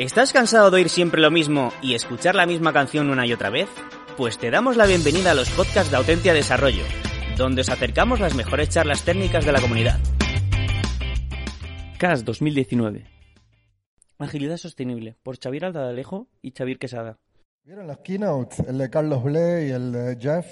[0.00, 3.50] ¿Estás cansado de oír siempre lo mismo y escuchar la misma canción una y otra
[3.50, 3.68] vez?
[4.16, 6.84] Pues te damos la bienvenida a los podcasts de Autentia Desarrollo,
[7.36, 9.98] donde os acercamos las mejores charlas técnicas de la comunidad.
[11.98, 13.04] CAS 2019.
[14.16, 17.18] Agilidad sostenible, por Xavier Aldadalejo y Xavier Quesada.
[17.64, 18.60] ¿Vieron los keynotes?
[18.60, 20.46] El de Carlos Bley y el de Jeff.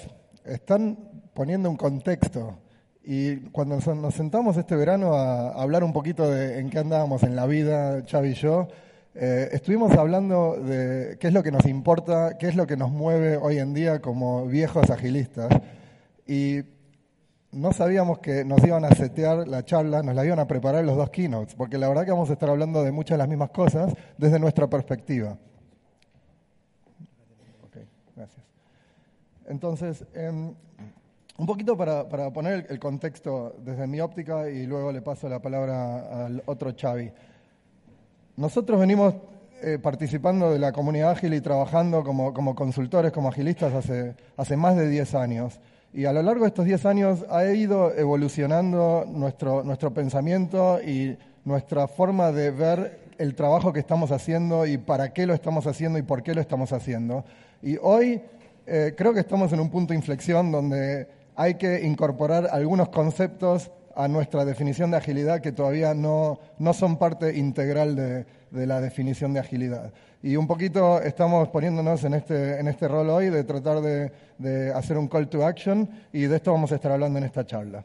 [0.45, 2.61] Están poniendo un contexto.
[3.03, 7.35] Y cuando nos sentamos este verano a hablar un poquito de en qué andábamos en
[7.35, 8.67] la vida, Xavi y yo,
[9.15, 12.91] eh, estuvimos hablando de qué es lo que nos importa, qué es lo que nos
[12.91, 15.49] mueve hoy en día como viejos agilistas.
[16.27, 16.61] Y
[17.51, 20.95] no sabíamos que nos iban a setear la charla, nos la iban a preparar los
[20.95, 23.49] dos keynotes, porque la verdad que vamos a estar hablando de muchas de las mismas
[23.49, 25.37] cosas desde nuestra perspectiva.
[28.15, 28.45] gracias.
[29.47, 30.53] Entonces, em,
[31.37, 35.41] un poquito para, para poner el contexto desde mi óptica y luego le paso la
[35.41, 37.11] palabra al otro Xavi.
[38.39, 39.15] Nosotros venimos
[39.61, 44.55] eh, participando de la comunidad ágil y trabajando como, como consultores, como agilistas hace, hace
[44.55, 45.59] más de 10 años.
[45.91, 51.17] Y a lo largo de estos 10 años ha ido evolucionando nuestro, nuestro pensamiento y
[51.43, 55.99] nuestra forma de ver el trabajo que estamos haciendo y para qué lo estamos haciendo
[55.99, 57.25] y por qué lo estamos haciendo.
[57.61, 58.21] Y hoy
[58.65, 63.69] eh, creo que estamos en un punto de inflexión donde hay que incorporar algunos conceptos
[63.99, 68.79] a nuestra definición de agilidad que todavía no, no son parte integral de, de, la
[68.79, 69.91] definición de agilidad.
[70.23, 74.71] Y un poquito estamos poniéndonos en este, en este rol hoy de tratar de, de
[74.71, 77.83] hacer un call to action y de esto vamos a estar hablando en esta charla.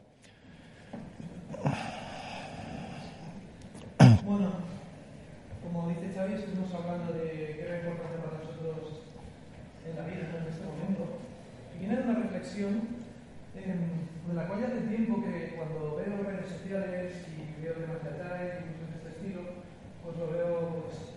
[4.23, 4.51] Bueno,
[5.63, 9.01] como dice Xavi, estuvimos hablando de qué era importante para nosotros
[9.85, 11.19] en la vida en este momento.
[11.75, 12.95] Y viene una reflexión
[14.27, 18.09] de la cual ya hace tiempo que cuando veo redes sociales y veo temas de
[18.09, 19.41] Agile y cosas de este estilo,
[20.03, 21.13] pues lo veo, pues,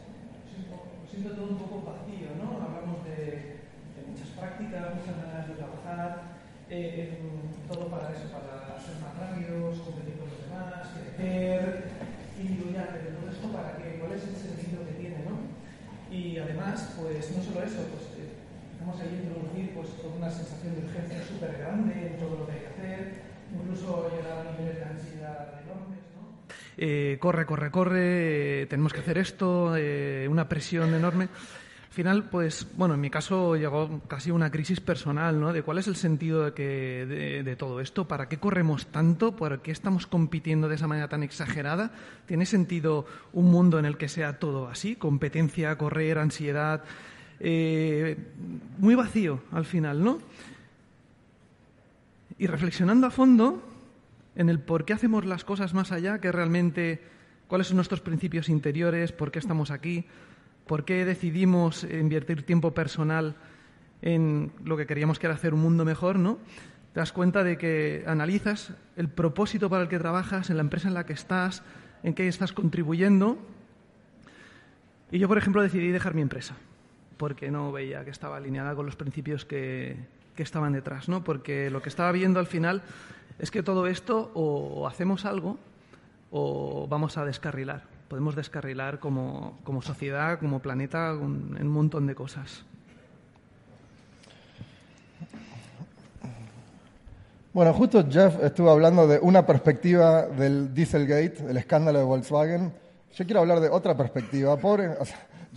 [0.49, 0.77] siento,
[1.11, 2.61] siento todo un poco vacío, ¿no?
[2.61, 3.61] Hablamos de,
[3.97, 6.11] de muchas prácticas, muchas maneras de trabajar,
[6.69, 7.19] eh,
[7.69, 11.89] todo para eso, para ser más rápidos, competir con los demás, crecer,
[12.39, 15.37] y digo, ya, pero todo esto para qué, cuál es el sentido que tiene, ¿no?
[16.11, 18.19] Y además, pues no solo eso, pues
[18.81, 22.53] Vamos a introducir pues, toda una sensación de urgencia súper grande en todo lo que
[22.53, 23.13] hay que hacer,
[23.53, 25.99] incluso llegar a niveles de ansiedad enormes.
[26.15, 26.55] ¿no?
[26.77, 31.29] Eh, corre, corre, corre, eh, tenemos que hacer esto, eh, una presión enorme.
[31.99, 35.53] Al final, pues, bueno, en mi caso llegó casi una crisis personal, ¿no?
[35.53, 39.63] De cuál es el sentido de, que, de, todo esto, para qué corremos tanto, por
[39.63, 41.91] qué estamos compitiendo de esa manera tan exagerada.
[42.27, 44.95] ¿Tiene sentido un mundo en el que sea todo así?
[44.95, 46.85] Competencia, correr, ansiedad,
[47.41, 48.17] eh,
[48.79, 50.21] muy vacío al final, ¿no?
[52.39, 53.61] Y reflexionando a fondo
[54.37, 57.03] en el por qué hacemos las cosas más allá, que realmente
[57.49, 60.07] cuáles son nuestros principios interiores, por qué estamos aquí,
[60.69, 63.35] por qué decidimos invertir tiempo personal
[64.03, 66.39] en lo que queríamos que era hacer un mundo mejor, ¿no?
[66.93, 70.87] Te das cuenta de que analizas el propósito para el que trabajas, en la empresa
[70.87, 71.65] en la que estás,
[72.05, 73.39] en qué estás contribuyendo.
[75.11, 76.55] Y yo, por ejemplo, decidí dejar mi empresa
[77.17, 79.97] porque no veía que estaba alineada con los principios que,
[80.37, 81.25] que estaban detrás, ¿no?
[81.25, 82.83] Porque lo que estaba viendo al final
[83.41, 85.59] es que todo esto o hacemos algo
[86.31, 87.98] o vamos a descarrilar.
[88.09, 92.65] Podemos descarrilar como, como sociedad, como planeta, un, un montón de cosas.
[97.53, 102.73] Bueno, justo Jeff estuvo hablando de una perspectiva del Dieselgate, el escándalo de Volkswagen.
[103.15, 104.57] Yo quiero hablar de otra perspectiva.
[104.59, 104.91] Pobre,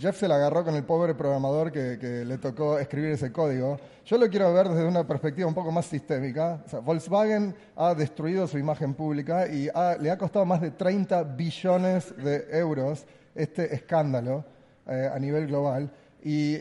[0.02, 3.78] Jeff se la agarró con el pobre programador que, le tocó escribir ese código.
[4.04, 6.60] Yo lo quiero ver desde una perspectiva un poco más sistémica.
[6.82, 9.68] Volkswagen ha destruido su imagen pública y
[10.00, 14.44] le ha costado más de 30 billones de euros este escándalo
[14.88, 15.88] eh, a nivel global.
[16.24, 16.58] Y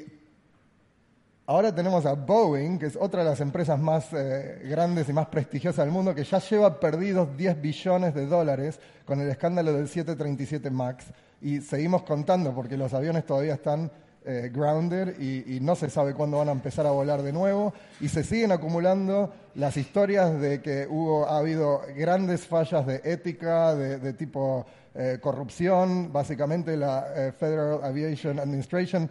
[1.48, 5.26] ahora tenemos a Boeing, que es otra de las empresas más eh, grandes y más
[5.26, 9.88] prestigiosas del mundo, que ya lleva perdidos 10 billones de dólares con el escándalo del
[9.88, 11.08] 737 MAX
[11.42, 13.92] y seguimos contando porque los aviones todavía están
[14.24, 17.74] eh, grounded y, y, no se sabe cuándo van a empezar a volar de nuevo.
[18.00, 23.74] Y se siguen acumulando las historias de que hubo, ha habido grandes fallas de ética,
[23.74, 26.12] de, de tipo eh, corrupción.
[26.12, 29.10] Básicamente la eh, Federal Aviation Administration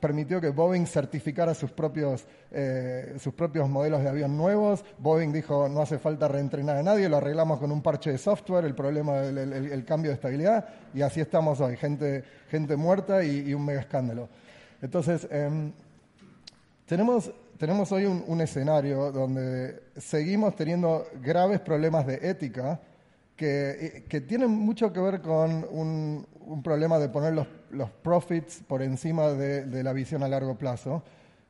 [0.00, 4.84] permitió que Boeing certificara sus propios, eh, sus propios modelos de avión nuevos.
[4.98, 8.64] Boeing dijo no hace falta reentrenar a nadie, lo arreglamos con un parche de software,
[8.64, 10.64] el problema del el, el, el cambio de estabilidad
[10.96, 14.30] y así estamos hoy, gente, gente muerta y, un mega escándalo.
[14.80, 15.70] Entonces, eh,
[16.86, 22.80] tenemos, tenemos hoy un, escenario donde seguimos teniendo graves problemas de ética
[23.36, 28.62] que, que tienen mucho que ver con un, un problema de poner los, los profits
[28.66, 31.02] por encima de, de la visión a largo plazo.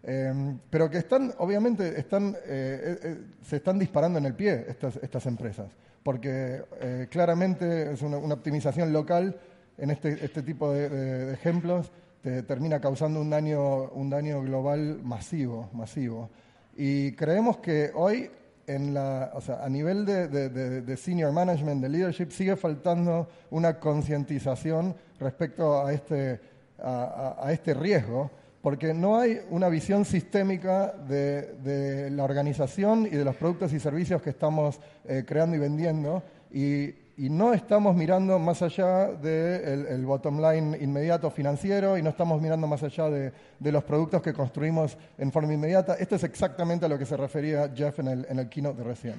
[0.03, 0.33] Eh,
[0.71, 4.97] pero que están, obviamente, están, eh, eh, eh, se están disparando en el pie estas,
[5.03, 5.71] estas empresas,
[6.03, 9.37] porque eh, claramente es una, una optimización local
[9.79, 11.91] en este, este tipo de, de- de ejemplos
[12.23, 16.29] te termina causando un daño, un daño global masivo, masivo.
[16.77, 18.31] Y creemos que hoy,
[18.67, 24.95] en la, o sea, a nivel de, senior management, de leadership, sigue faltando una concientización
[25.21, 26.41] respecto a este,
[26.79, 28.31] a, este riesgo,
[28.61, 33.81] porque no hay una visión sistémica de, de la organización y de los productos y
[33.81, 36.23] servicios que estamos eh, creando y vendiendo,
[36.53, 42.11] y, y no estamos mirando más allá del el bottom line inmediato financiero y no
[42.11, 43.33] estamos mirando más allá de,
[43.73, 45.95] los productos que construimos en forma inmediata.
[45.95, 48.85] Esto es exactamente a lo que se refería Jeff en el, en el keynote de
[48.85, 49.15] recién.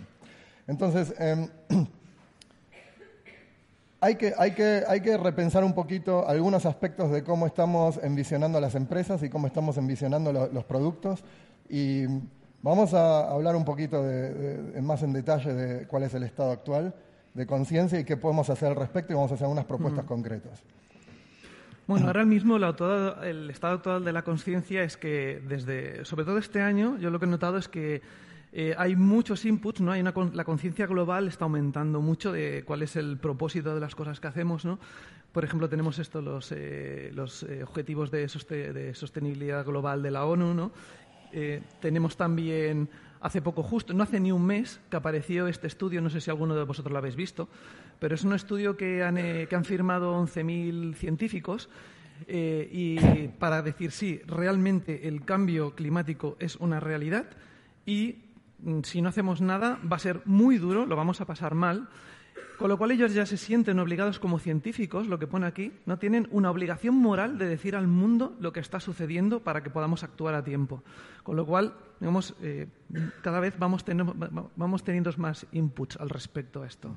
[0.68, 1.48] Entonces, em,
[4.02, 9.48] hay que, repensar un poquito algunos aspectos de cómo estamos envisionando las empresas y cómo
[9.48, 11.24] estamos envisionando lo- los productos.
[11.68, 12.06] Y
[12.62, 16.94] vamos a hablar un poquito de- más en detalle de cuál es el estado actual
[17.38, 20.64] de conciencia y qué podemos hacer al respecto y vamos a hacer unas propuestas concretas.
[21.86, 26.26] Bueno, ahora mismo la auto- el estado actual de la conciencia es que desde, sobre
[26.26, 28.02] todo este año, yo lo que he notado es que
[28.52, 29.92] eh, hay muchos inputs, ¿no?
[29.92, 33.94] Hay una la conciencia global está aumentando mucho de cuál es el propósito de las
[33.96, 34.80] cosas que hacemos, ¿no?
[35.32, 40.12] Por ejemplo, tenemos esto, los, eh, los eh, objetivos de, soste- de sostenibilidad global de
[40.12, 40.72] la ONU, ¿no?
[41.32, 42.90] Eh, tenemos también,
[43.22, 46.30] hace poco justo, no hace ni un mes, que apareció este estudio, no sé si
[46.30, 47.48] alguno de vosotros lo habéis visto,
[48.00, 51.70] pero es un estudio que han, eh, que han firmado 11.000 científicos
[52.28, 57.26] eh, y para decir sí, realmente el cambio climático es una realidad
[57.86, 58.16] y
[58.60, 61.90] mm, si no hacemos nada va a ser muy duro, lo vamos a pasar mal.
[62.58, 66.00] Con lo cual ellos ya se sienten obligados como científicos, lo que pone aquí, no
[66.00, 70.04] tienen una obligación moral de decir al mundo lo que está sucediendo para que podamos
[70.04, 70.82] actuar a tiempo.
[71.22, 72.68] Con lo cual, digamos, eh,
[73.22, 74.16] cada vez vamos, teniendo-
[74.56, 76.96] vamos teniendo más inputs al respecto a esto.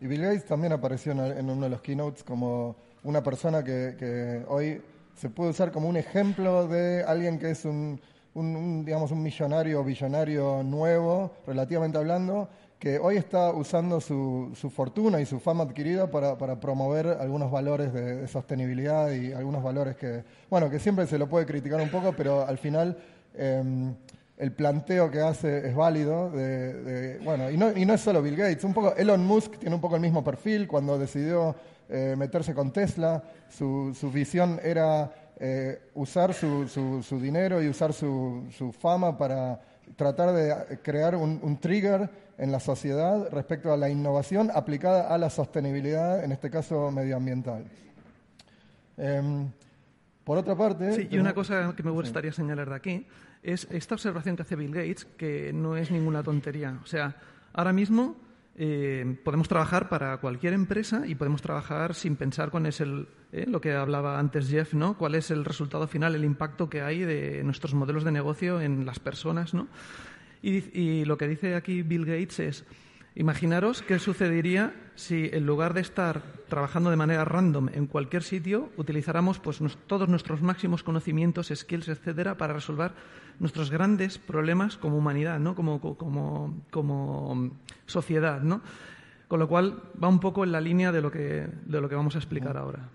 [0.00, 4.44] Y Bill Gates también apareció en uno de los keynotes como una persona que, que
[4.48, 4.82] hoy
[5.14, 7.98] se puede usar como un ejemplo de alguien que es un,
[8.34, 12.48] un- un, digamos, un millonario o billonario nuevo, relativamente hablando,
[12.78, 17.50] que hoy está usando su, su fortuna y su fama adquirida para, para promover algunos
[17.50, 21.90] valores de, sostenibilidad y algunos valores que, bueno, que siempre se lo puede criticar un
[21.90, 22.96] poco, pero al final...
[23.36, 23.94] em,
[24.38, 26.30] el planteo que hace es válido.
[26.30, 29.74] De, bueno, y no, y no es solo Bill Gates, un poco Elon Musk tiene
[29.74, 31.56] un poco el mismo perfil cuando decidió
[31.88, 33.20] eh, meterse con Tesla.
[33.48, 35.10] Su, su visión era
[35.40, 39.58] eh, usar su, su- su dinero y usar su, su fama para
[39.96, 42.08] tratar de crear un, un trigger
[42.38, 47.64] en la sociedad respecto a la innovación aplicada a la sostenibilidad, en este caso medioambiental.
[48.96, 49.50] Em,
[50.24, 50.92] por otra parte...
[50.92, 53.06] Sí, y una cosa que me gustaría señalar de aquí
[53.42, 56.78] es esta observación que hace Bill Gates, que no es ninguna tontería.
[56.82, 57.16] O sea,
[57.52, 58.16] ahora mismo
[58.56, 63.46] eh, podemos trabajar para cualquier empresa y podemos trabajar sin pensar cuál es el, eh,
[63.48, 64.96] lo que hablaba antes Jeff, ¿no?
[64.98, 68.84] Cuál es el resultado final, el impacto que hay de nuestros modelos de negocio en
[68.84, 69.68] las personas, ¿no?
[70.42, 72.64] Y, y lo que dice aquí Bill Gates es,
[73.14, 78.70] imaginaros qué sucedería si en lugar de estar trabajando de manera random en cualquier sitio,
[78.76, 82.92] utilizáramos pues, nos- todos nuestros máximos conocimientos, skills, etcétera, para resolver
[83.40, 85.54] nuestros grandes problemas como humanidad, ¿no?
[85.54, 87.50] como, como, como
[87.86, 88.40] sociedad.
[88.42, 88.60] ¿no?
[89.28, 91.94] Con lo cual va un poco en la línea de lo que, de lo que
[91.94, 92.88] vamos a explicar ahora.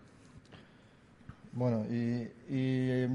[1.54, 3.08] Bueno, y, y,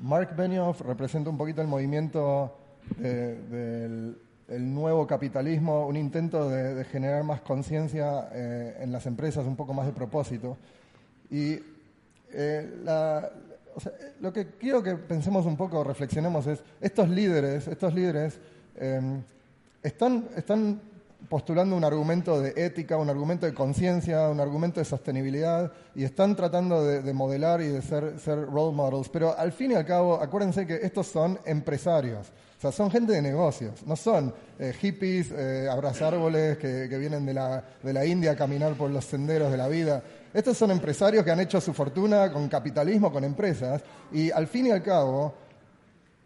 [0.00, 2.56] Mark Benioff representa un poquito el movimiento
[2.96, 4.18] de- del
[4.48, 9.74] el nuevo capitalismo, un intento de, generar más conciencia eh, en las empresas, un poco
[9.74, 10.56] más de propósito.
[11.30, 11.58] Y
[12.32, 12.66] eh,
[14.20, 18.38] lo que quiero que pensemos un poco, reflexionemos es, estos líderes, estos líderes
[18.76, 19.20] eh,
[19.82, 20.80] están, están
[21.28, 26.34] postulando un argumento de ética, un argumento de conciencia, un argumento de sostenibilidad y están
[26.34, 29.10] tratando de, de modelar y de ser, ser role models.
[29.10, 32.32] Pero al fin y al cabo, acuérdense que estos son empresarios.
[32.58, 37.24] O sea, son gente de negocios, no son eh, hippies, eh, abrazárboles que, que vienen
[37.24, 40.02] de la, de la India a caminar por los senderos de la vida.
[40.34, 44.66] Estos son empresarios que han hecho su fortuna con capitalismo, con empresas, y al fin
[44.66, 45.34] y al cabo,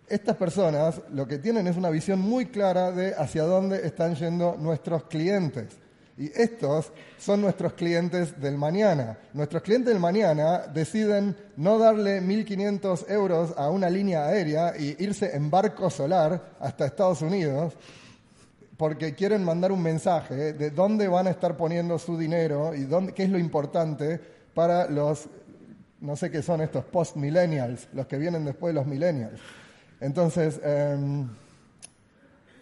[0.08, 4.56] estas personas lo que tienen es una visión muy clara de hacia dónde están yendo
[4.58, 5.76] nuestros clientes.
[6.22, 9.18] Y estos son nuestros clientes del mañana.
[9.32, 15.34] Nuestros clientes del mañana deciden no darle 1.500 euros a una línea aérea y irse
[15.34, 17.74] en barco solar hasta Estados Unidos
[18.76, 23.14] porque quieren mandar un mensaje de dónde van a estar poniendo su dinero y dónde,
[23.14, 24.20] qué es lo importante
[24.54, 25.28] para los,
[26.00, 29.40] no sé qué son estos post-millennials, los que vienen después de los millennials.
[29.98, 31.28] Entonces, em,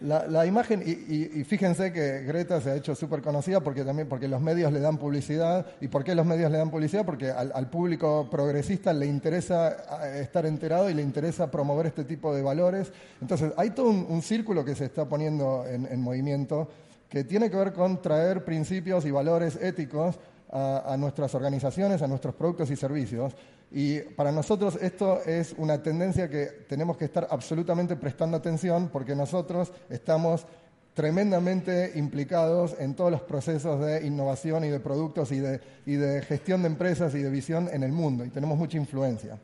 [0.01, 4.41] la, imagen, y, fíjense que Greta se ha hecho súper conocida porque también porque los
[4.41, 5.65] medios le dan publicidad.
[5.79, 7.05] ¿Y por qué los medios le dan publicidad?
[7.05, 12.41] Porque al, público progresista le interesa estar enterado y le interesa promover este tipo de
[12.41, 12.91] valores.
[13.21, 16.67] Entonces, hay todo un, círculo que se está poniendo en, movimiento
[17.07, 20.17] que tiene que ver con traer principios y valores éticos
[20.51, 23.33] a nuestras organizaciones, a nuestros productos y servicios.
[23.71, 29.15] Y para nosotros esto es una tendencia que tenemos que estar absolutamente prestando atención porque
[29.15, 30.45] nosotros estamos
[30.93, 36.21] tremendamente implicados en todos los procesos de innovación y de productos y de, y de
[36.21, 39.37] gestión de empresas y de visión en el mundo y tenemos mucha influencia.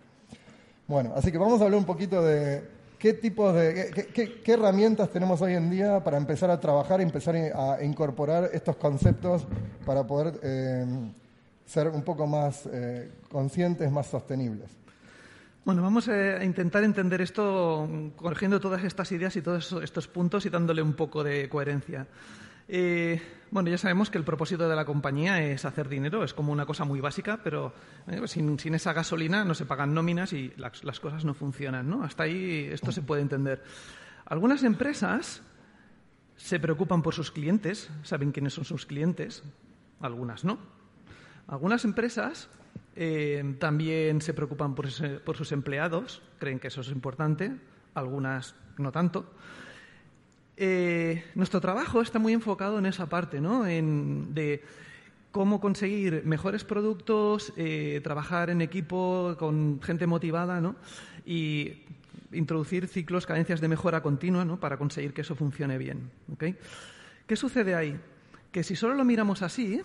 [0.87, 5.41] Bueno, así que vamos a hablar un poquito de qué tipos de, qué, herramientas tenemos
[5.41, 9.45] hoy en día para empezar a trabajar empezar a incorporar estos conceptos
[9.85, 10.85] para poder eh,
[11.65, 14.71] ser un poco más eh, conscientes, más sostenibles.
[15.65, 20.49] Bueno, vamos a intentar entender esto corrigiendo todas estas ideas y todos estos puntos y
[20.49, 22.07] dándole un poco de coherencia.
[22.67, 26.51] Eh, bueno, ya sabemos que el propósito de la compañía es hacer dinero, es como
[26.51, 27.74] una cosa muy básica, pero
[28.07, 32.03] eh, sin, esa gasolina no se pagan nóminas y las, cosas no funcionan, ¿no?
[32.03, 33.63] Hasta ahí esto se puede entender.
[34.25, 35.41] Algunas empresas
[36.36, 39.43] se preocupan por sus clientes, saben quiénes son sus clientes,
[40.01, 40.59] algunas no.
[41.47, 42.50] Algunas empresas
[42.97, 47.55] eh, también se preocupan por, sus empleados, creen que eso es importante,
[47.93, 49.31] algunas no tanto.
[50.59, 53.67] Eh, nuestro trabajo está muy enfocado en esa parte, ¿no?
[53.67, 54.63] En, de
[55.31, 60.75] cómo conseguir mejores productos, eh, trabajar en equipo con gente motivada, ¿no?
[61.27, 61.83] Y
[62.31, 64.59] introducir ciclos, cadencias de mejora continua, ¿no?
[64.59, 66.09] Para conseguir que eso funcione bien.
[67.27, 67.99] ¿Qué sucede ahí?
[68.51, 69.81] Que si solo lo miramos así,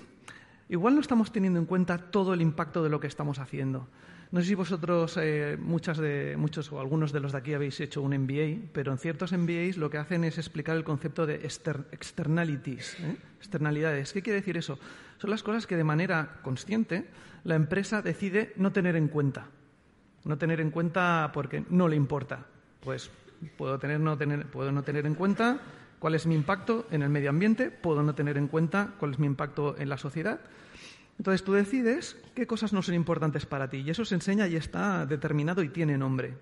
[0.70, 3.88] igual no estamos teniendo en cuenta todo el impacto de lo que estamos haciendo.
[4.32, 8.00] No sé si vosotros, eh, de, muchos o algunos de los de aquí habéis hecho
[8.00, 12.98] un MBA, pero en ciertos MBAs lo que hacen es explicar el concepto de externalities,
[13.00, 13.16] ¿eh?
[13.36, 14.14] externalidades.
[14.14, 14.78] ¿Qué quiere decir eso?
[15.18, 17.10] Son las cosas que de manera consciente
[17.44, 19.48] la empresa decide no tener en cuenta.
[20.24, 22.46] No tener en cuenta porque no le importa.
[22.80, 23.10] Pues
[23.58, 25.60] puedo, tener, no tener, puedo no tener en cuenta
[25.98, 29.18] cuál es mi impacto en el medio ambiente, puedo no tener en cuenta cuál es
[29.18, 30.40] mi impacto en la sociedad.
[31.22, 34.56] Entonces tú decides qué cosas no son importantes para ti y eso se enseña y
[34.56, 36.34] está determinado y tiene nombre.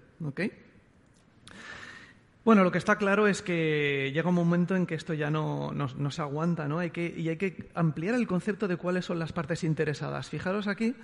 [2.47, 5.75] Bueno, lo que está claro es que llega un momento en que esto ya no,
[6.09, 6.79] se aguanta ¿no?
[6.79, 10.31] Hay que, y hay que ampliar el concepto de cuáles son las partes interesadas.
[10.31, 10.95] Fijaros aquí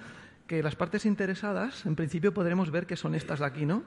[0.47, 3.83] que las partes interesadas, en principio podremos ver que son estas de aquí, ¿no?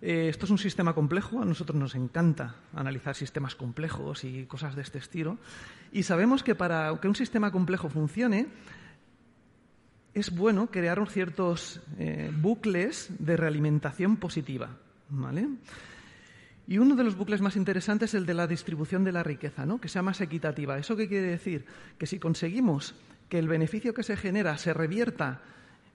[0.00, 4.74] Eh, esto es un sistema complejo, a nosotros nos encanta analizar sistemas complejos y cosas
[4.74, 5.38] de este estilo.
[5.92, 8.48] Y sabemos que para que un sistema complejo funcione,
[10.14, 14.76] es bueno crear ciertos eh, bucles de realimentación positiva.
[15.08, 15.48] ¿vale?
[16.66, 19.66] Y uno de los bucles más interesantes es el de la distribución de la riqueza,
[19.66, 19.80] ¿no?
[19.80, 20.78] que sea más equitativa.
[20.78, 21.64] ¿Eso qué quiere decir?
[21.98, 22.94] Que si conseguimos
[23.28, 25.40] que el beneficio que se genera se revierta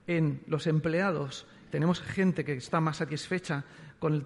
[0.06, 3.64] en los empleados, tenemos gente que está más satisfecha
[3.98, 4.24] con,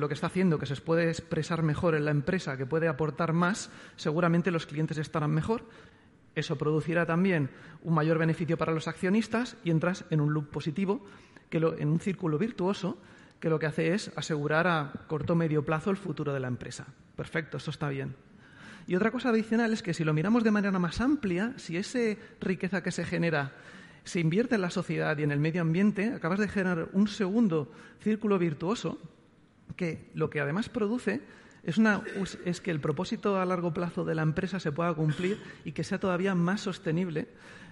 [0.00, 3.32] lo que está haciendo, que se puede expresar mejor en la empresa, que puede aportar
[3.32, 5.64] más, seguramente los clientes estarán mejor.
[6.34, 7.50] Eso producirá también
[7.82, 11.04] un mayor beneficio para los accionistas y entras en un loop positivo,
[11.48, 12.98] que en un círculo virtuoso,
[13.38, 16.48] que lo que hace es asegurar a corto o medio plazo el futuro de la
[16.48, 16.86] empresa.
[17.14, 18.16] Perfecto, esto está bien.
[18.86, 22.20] Y otra cosa adicional es que si lo miramos de manera más amplia, si esa
[22.40, 23.52] riqueza que se genera
[24.04, 27.72] se invierte en la sociedad y en el medio ambiente, acabas de generar un segundo
[28.00, 28.98] círculo virtuoso
[29.76, 31.22] que lo que además produce
[31.64, 35.84] es, que el propósito a largo plazo de la empresa se pueda cumplir y que
[35.84, 37.28] sea todavía más sostenible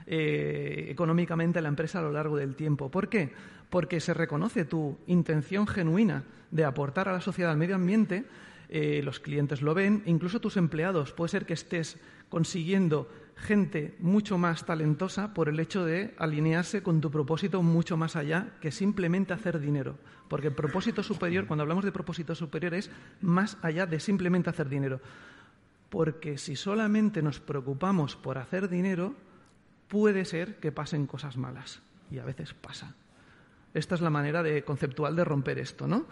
[0.06, 2.90] eh, económicamente la empresa a lo largo del tiempo.
[2.90, 3.32] ¿Por qué?
[3.70, 8.24] Porque se reconoce tu intención genuina de aportar a la sociedad, al medio ambiente,
[8.68, 11.12] eh, los clientes lo ven, incluso tus empleados.
[11.12, 17.00] Puede ser que estés consiguiendo gente mucho más talentosa por el hecho de alinearse con
[17.00, 19.98] tu propósito mucho más allá que simplemente hacer dinero.
[20.28, 24.68] Porque el propósito superior, cuando hablamos de propósito superior, es más allá de simplemente hacer
[24.68, 25.00] dinero.
[25.90, 29.14] Porque si solamente nos preocupamos por hacer dinero,
[29.88, 31.80] puede ser que pasen cosas malas.
[32.10, 32.94] Y a veces pasa.
[33.74, 36.06] Esta es la manera de, conceptual de romper esto, ¿no?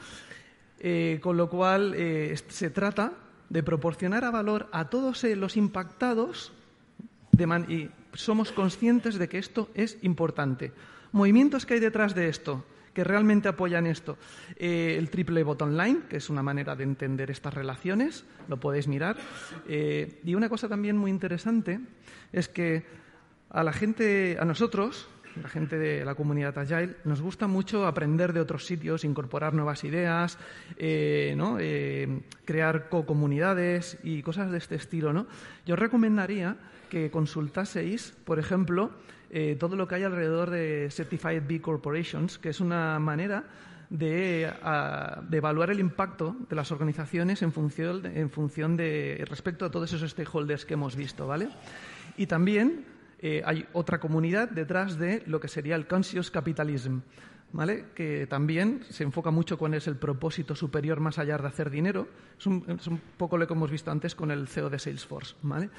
[0.78, 3.12] Eh, con lo cual, eh, se trata
[3.48, 6.52] de proporcionar a valor a todos los impactados
[7.68, 10.72] y somos conscientes de que esto es importante.
[11.12, 14.18] Movimientos que hay detrás de esto, que realmente apoyan esto.
[14.56, 18.88] Eh, el triple bottom line, que es una manera de entender estas relaciones, lo podéis
[18.88, 19.16] mirar.
[19.68, 21.80] Eh, y una cosa también muy interesante
[22.32, 22.84] es que
[23.50, 25.08] a la gente, a nosotros,
[25.40, 29.84] la gente de la comunidad Agile, nos gusta mucho aprender de otros sitios, incorporar nuevas
[29.84, 30.38] ideas,
[30.76, 31.56] eh, ¿no?
[32.44, 35.12] Crear co-comunidades y cosas de este estilo.
[35.12, 35.26] ¿no?
[35.64, 36.56] Yo recomendaría
[36.90, 38.90] que consultaseis, por ejemplo,
[39.30, 43.44] eh, todo lo que hay alrededor de Certified B Corporations, que es una manera
[43.90, 44.52] de,
[45.32, 50.10] evaluar el impacto de las organizaciones en función, en función de respecto a todos esos
[50.10, 51.48] stakeholders que hemos visto, ¿vale?
[52.16, 52.84] Y también
[53.20, 56.98] eh, hay otra comunidad detrás de lo que sería el conscious capitalism,
[57.52, 57.86] ¿vale?
[57.94, 62.08] Que también se enfoca mucho con es el propósito superior más allá de hacer dinero.
[62.38, 65.34] Es un, es un poco lo que hemos visto antes con el CEO de Salesforce,
[65.42, 65.70] ¿vale?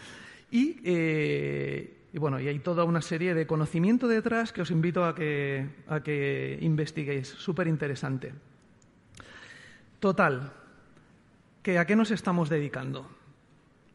[0.51, 5.05] Y, eh, y, bueno, y hay toda una serie de conocimiento detrás que os invito
[5.05, 7.29] a que, a que investiguéis.
[7.29, 8.33] Súper interesante.
[9.99, 10.51] Total,
[11.63, 13.09] que ¿a qué nos estamos dedicando?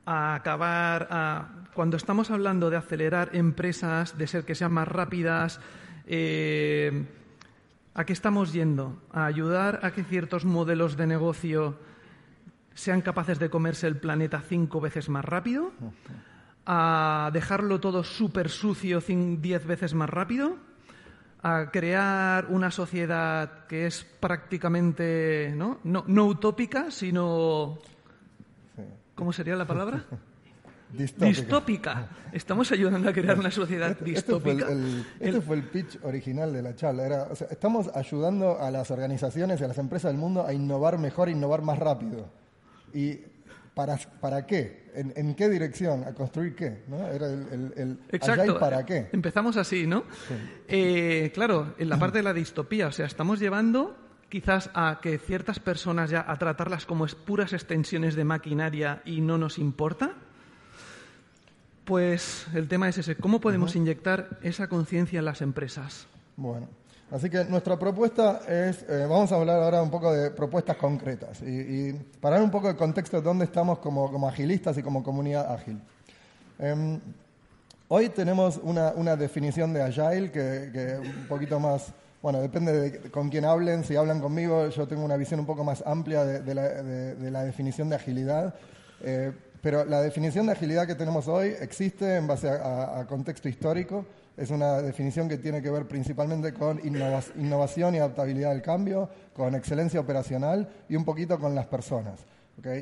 [0.06, 5.60] A acabar, a, cuando estamos hablando de acelerar empresas, de ser que sean más rápidas,
[6.06, 7.04] eh,
[7.92, 9.02] ¿a qué estamos yendo?
[9.12, 11.76] ¿A ayudar a que ciertos modelos de negocio
[12.72, 15.72] sean capaces de comerse el planeta cinco veces más rápido?
[16.66, 19.00] A dejarlo todo súper sucio
[19.40, 20.56] diez veces más rápido,
[21.42, 27.78] a crear una sociedad que es prácticamente no, no, no utópica, sino...
[29.14, 30.04] ¿Cómo sería la palabra?
[30.92, 31.26] Distópica.
[31.40, 32.08] distópica.
[32.32, 34.66] Estamos ayudando a crear una sociedad Este, distópica.
[34.66, 37.04] fue el, el- este fue el pitch original de la charla.
[37.06, 40.52] Era, o sea, estamos ayudando a las organizaciones y a las empresas del mundo a
[40.52, 42.28] innovar mejor, innovar más rápido.
[42.94, 43.18] ¿Y
[43.76, 44.90] para, para qué?
[44.94, 46.04] ¿En, en qué dirección?
[46.04, 46.82] ¿A construir qué?
[46.88, 47.06] ¿No?
[47.08, 48.40] Era el, el, el Exacto.
[48.40, 49.10] Agile para qué.
[49.12, 50.04] Empezamos así, ¿no?
[50.66, 53.94] Eh, claro, en la parte de la distopía, o sea, estamos llevando
[54.30, 59.36] quizás a que ciertas personas ya a tratarlas como puras extensiones de maquinaria y no
[59.36, 60.14] nos importa.
[61.84, 66.06] Pues el tema es ese, ¿cómo podemos inyectar esa conciencia en las empresas?
[66.36, 66.66] Bueno,
[67.10, 71.40] así que nuestra propuesta es, eh, vamos a hablar ahora un poco de propuestas concretas
[71.42, 74.82] y, y para dar un poco de contexto de dónde estamos como, como agilistas y
[74.82, 75.80] como comunidad ágil.
[76.58, 76.98] Em,
[77.88, 81.92] hoy tenemos una, una definición de Agile que, un poquito más,
[82.22, 85.64] bueno, depende de con quién hablen, si hablan conmigo yo tengo una visión un poco
[85.64, 88.54] más amplia de, la, de la definición de agilidad.
[89.02, 93.48] Eh, pero la definición de agilidad que tenemos hoy existe en base a, a- contexto
[93.48, 94.04] histórico.
[94.36, 99.08] Es una definición que tiene que ver principalmente con innova- innovación y adaptabilidad al cambio,
[99.34, 102.20] con excelencia operacional y un poquito con las personas.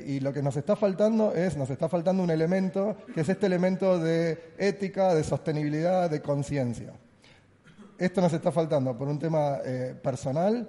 [0.07, 3.47] Y lo que nos está faltando es, nos está faltando un elemento, que es este
[3.47, 6.93] elemento de ética, de sostenibilidad, de conciencia.
[7.99, 10.69] Esto nos está faltando por un tema eh, personal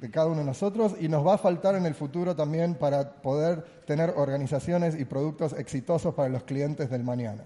[0.00, 3.12] de cada uno de nosotros y nos va a faltar en el futuro también para
[3.22, 7.44] poder tener organizaciones y productos exitosos para los clientes del mañana.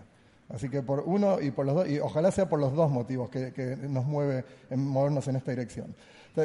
[0.48, 3.28] Así que por uno y por los dos, y ojalá sea por los dos motivos
[3.30, 5.94] que, que nos mueve en movernos en esta dirección.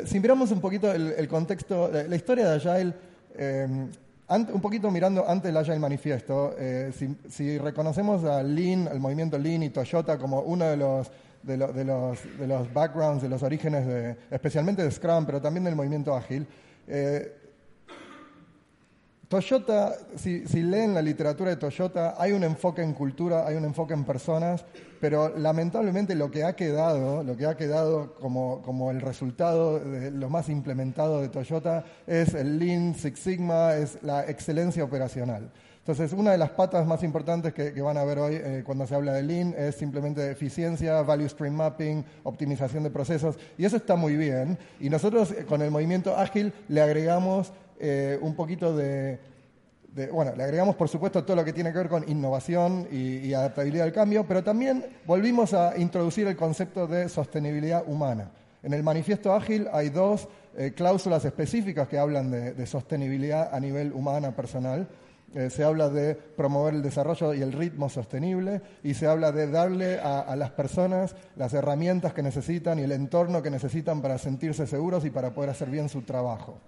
[0.05, 2.93] Si miramos un poquito el, el contexto, la, historia de Agile,
[3.35, 3.67] eh,
[4.29, 9.37] un poquito mirando antes del Agile Manifiesto, eh, si, si reconocemos a Lean, el movimiento
[9.37, 11.11] Lean y Toyota como uno de los
[11.43, 15.41] de, lo- de los, de los backgrounds, de los orígenes, de, especialmente de Scrum, pero
[15.41, 16.47] también del movimiento ágil.
[16.87, 17.37] Eh,
[19.27, 23.63] Toyota, si, si leen la literatura de Toyota, hay un enfoque en cultura, hay un
[23.63, 24.65] enfoque en personas,
[24.99, 30.11] pero lamentablemente lo que ha quedado, lo que ha quedado como, como el resultado de
[30.11, 35.49] lo más implementado de Toyota es el Lean Six Sigma, es la excelencia operacional.
[35.81, 38.93] Entonces, una de las patas más importantes que, van a ver hoy eh, cuando se
[38.93, 43.95] habla de Lean es simplemente eficiencia, value stream mapping, optimización de procesos, y eso está
[43.95, 44.59] muy bien.
[44.79, 49.17] Y nosotros eh, con el movimiento ágil le agregamos eh, un poquito de,
[49.95, 53.33] de- bueno, le agregamos por supuesto todo lo que tiene que ver con innovación y,
[53.33, 58.29] adaptabilidad al cambio, pero también volvimos a introducir el concepto de sostenibilidad humana.
[58.61, 60.27] En el manifiesto ágil hay dos
[60.75, 64.87] cláusulas específicas que hablan de, de sostenibilidad a nivel humana personal.
[65.33, 69.49] Eh, se habla de promover el desarrollo y el ritmo sostenible y se habla de
[69.49, 74.67] darle a, las personas las herramientas que necesitan y el entorno que necesitan para sentirse
[74.67, 76.59] seguros y para poder hacer bien su trabajo.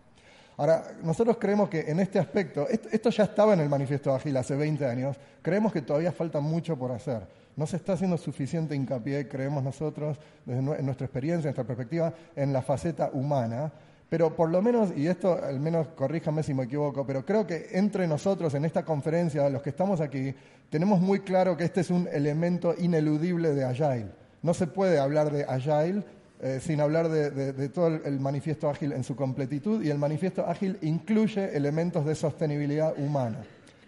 [0.55, 4.55] Ahora, nosotros creemos que en este aspecto, esto, ya estaba en el manifiesto ágil hace
[4.55, 7.27] 20 años, creemos que todavía falta mucho por hacer.
[7.57, 12.53] No se está haciendo suficiente hincapié, creemos nosotros, desde nuestra experiencia, en nuestra perspectiva, en
[12.53, 13.73] la faceta humana.
[14.13, 17.69] Pero por lo menos, y esto al menos corríjame si me equivoco, pero creo que
[17.71, 20.35] entre nosotros en esta conferencia, los que estamos aquí,
[20.69, 24.11] tenemos muy claro que este es un elemento ineludible de Agile.
[24.43, 26.03] No se puede hablar de Agile
[26.43, 30.77] eh, sin hablar de, todo el, manifiesto ágil en su completitud, y el manifiesto ágil
[30.83, 33.39] incluye elementos de sostenibilidad humana.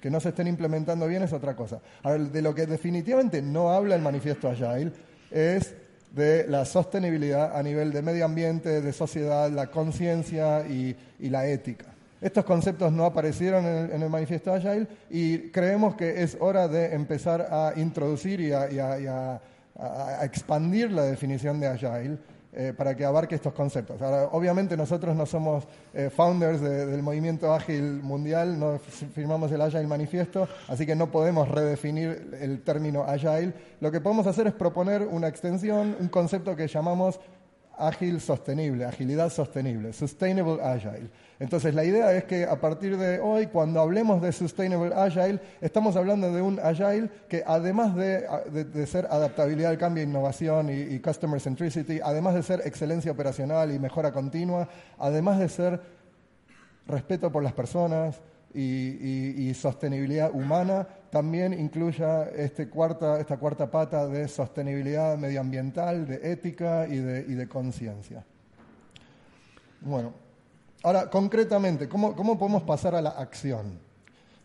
[0.01, 1.81] Que no se estén implementando bien es otra cosa.
[2.31, 4.91] De lo que definitivamente no habla el manifiesto Agile
[5.29, 5.75] es
[6.15, 11.85] de la sostenibilidad a nivel de medio ambiente, de sociedad, la conciencia y, la ética.
[12.21, 16.67] Estos conceptos no aparecieron en el, en el, manifiesto Agile y creemos que es hora
[16.67, 19.41] de empezar a introducir y a,
[19.77, 22.17] a expandir la definición de Agile
[22.57, 24.01] eh, para que abarque estos conceptos.
[24.01, 29.61] Ahora, obviamente nosotros no somos eh, founders de, del movimiento ágil mundial, no firmamos el
[29.61, 33.53] Agile Manifiesto, así que no podemos redefinir el término Agile.
[33.81, 37.19] Lo que podemos hacer es proponer una extensión, un concepto que llamamos
[37.77, 41.09] ágil sostenible, agilidad sostenible, sustainable agile.
[41.39, 45.95] Entonces la idea es que a partir de hoy, cuando hablemos de sustainable agile, estamos
[45.95, 51.39] hablando de un agile que además de, de, ser adaptabilidad al cambio, innovación y, customer
[51.39, 55.81] centricity, además de ser excelencia operacional y mejora continua, además de ser
[56.87, 58.21] respeto por las personas,
[58.55, 66.87] y, sostenibilidad humana también incluya este cuarta, esta cuarta pata de sostenibilidad medioambiental, de ética
[66.87, 68.25] y de, y de conciencia.
[69.81, 70.13] Bueno,
[70.83, 73.79] ahora concretamente, ¿cómo, ¿cómo podemos pasar a la acción?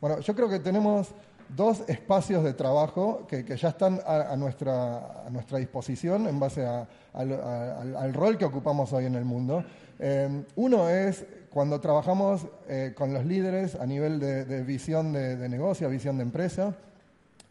[0.01, 1.14] Bueno, yo creo que tenemos
[1.57, 6.64] dos espacios de trabajo que, que ya están a, nuestra, a, nuestra, disposición en base
[6.64, 7.33] a, al,
[7.96, 9.64] al, rol que ocupamos hoy en el mundo.
[9.99, 15.49] Eh, uno es cuando trabajamos eh, con los líderes a nivel de, de visión de,
[15.49, 16.75] negocio, visión de empresa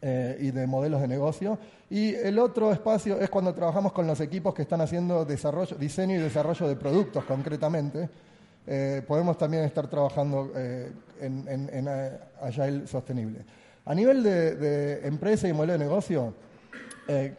[0.00, 1.58] eh, y de modelos de negocio.
[1.90, 6.18] Y el otro espacio es cuando trabajamos con los equipos que están haciendo diseño y
[6.18, 8.08] desarrollo de productos concretamente.
[8.66, 13.40] Eh, podemos también estar trabajando en, en, en, sostenible.
[13.84, 16.34] A nivel de, de empresa y modelo de negocio,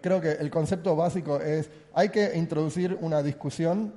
[0.01, 3.93] creo que el concepto básico es hay que introducir una discusión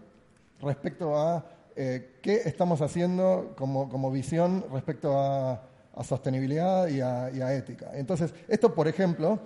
[0.61, 1.45] respecto a
[1.77, 5.63] eh, qué estamos haciendo como, como visión respecto a,
[5.97, 7.91] a sostenibilidad y a, ética.
[7.95, 9.39] Entonces, esto, por ejemplo,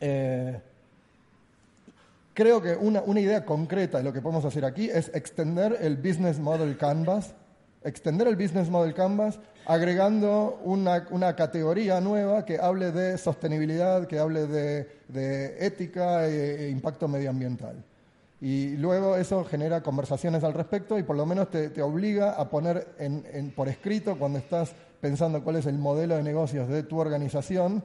[0.00, 0.60] eh,
[2.32, 5.96] creo que una, una, idea concreta de lo que podemos hacer aquí es extender el
[5.96, 7.34] Business Model Canvas,
[7.82, 14.18] extender el Business Model Canvas agregando una, una categoría nueva que hable de sostenibilidad, que
[14.18, 17.82] hable de, de ética e, e impacto medioambiental.
[18.40, 22.50] Y luego eso genera conversaciones al respecto y por lo menos te, te obliga a
[22.50, 26.98] poner en, por escrito, cuando estás pensando cuál es el modelo de negocios de tu
[26.98, 27.82] organización,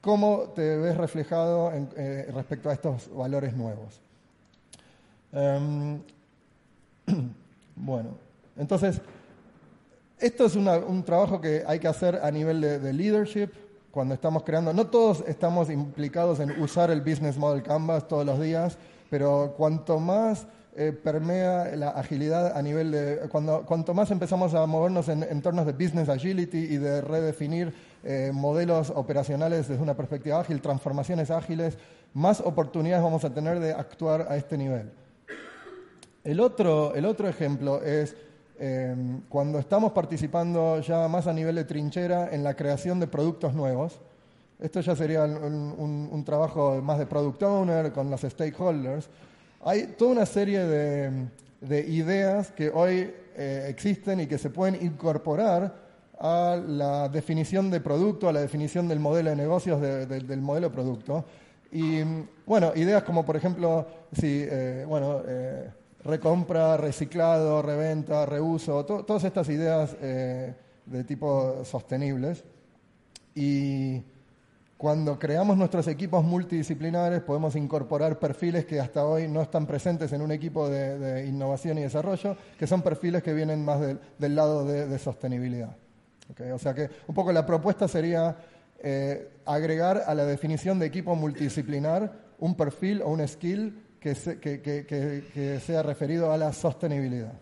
[0.00, 4.00] cómo te ves reflejado en, eh, respecto a estos valores nuevos.
[5.32, 6.00] Um,
[7.76, 8.10] bueno,
[8.56, 9.00] entonces,
[10.18, 13.50] esto es un trabajo que hay que hacer a nivel de, de leadership,
[13.90, 18.40] cuando estamos creando, no todos estamos implicados en usar el Business Model Canvas todos los
[18.40, 18.78] días,
[19.10, 20.46] pero cuanto más
[20.76, 23.28] eh, permea la agilidad a nivel de.
[23.28, 28.30] Cuando, cuanto más empezamos a movernos en entornos de business agility y de redefinir eh,
[28.32, 31.76] modelos operacionales desde una perspectiva ágil, transformaciones ágiles,
[32.14, 34.90] más oportunidades vamos a tener de actuar a este nivel.
[36.22, 38.14] El otro, el otro ejemplo es
[38.58, 38.94] eh,
[39.28, 44.00] cuando estamos participando ya más a nivel de trinchera en la creación de productos nuevos.
[44.60, 49.08] Esto ya sería un, un, un, trabajo más de product owner con los stakeholders.
[49.64, 51.28] Hay toda una serie de,
[51.60, 55.74] de ideas que hoy eh, existen y que se pueden incorporar
[56.18, 60.42] a la definición de producto, a la definición del modelo de negocios de, de, del
[60.42, 61.24] modelo de producto.
[61.72, 62.02] Y
[62.46, 65.70] bueno, ideas como por ejemplo, si, eh, bueno, eh,
[66.04, 72.44] recompra, reciclado, reventa, reuso, to, todas estas ideas eh, de tipo sostenibles.
[73.34, 74.02] Y
[74.80, 80.22] cuando creamos nuestros equipos multidisciplinares podemos incorporar perfiles que hasta hoy no están presentes en
[80.22, 84.98] un equipo de, innovación y desarrollo, que son perfiles que vienen más del, lado de,
[84.98, 85.76] sostenibilidad.
[86.54, 88.34] O sea que un poco la propuesta sería
[88.82, 94.40] eh, agregar a la definición de equipo multidisciplinar un perfil o un skill que, se,
[94.40, 97.34] que, que, que sea referido a la sostenibilidad.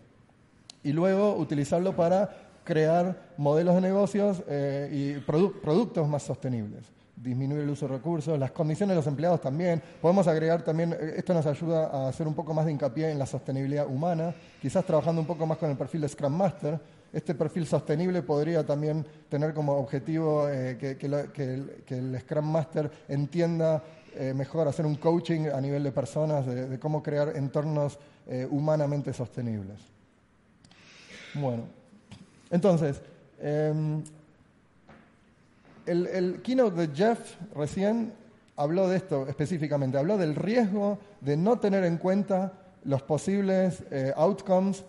[0.83, 7.63] Y luego utilizarlo para crear modelos de negocios eh, y produ productos más sostenibles disminuir
[7.63, 9.81] el uso de recursos, las condiciones de los empleados también.
[10.01, 13.25] Podemos agregar también, esto nos ayuda a hacer un poco más de hincapié en la
[13.25, 16.79] sostenibilidad humana, quizás trabajando un poco más con el perfil de Scrum Master.
[17.11, 23.83] Este perfil sostenible podría también tener como objetivo eh, que, el, Scrum Master entienda
[24.15, 29.11] eh, mejor hacer un coaching a nivel de personas, de, cómo crear entornos eh, humanamente
[29.11, 29.79] sostenibles.
[31.33, 31.63] Bueno,
[32.49, 33.01] entonces,
[33.39, 34.01] eh,
[35.89, 38.13] el, keynote de Jeff recién
[38.55, 44.13] habló de esto específicamente, habló del riesgo de no tener en cuenta los posibles eh,
[44.15, 44.83] outcomes